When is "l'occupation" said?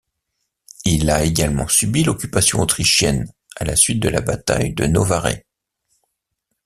2.03-2.59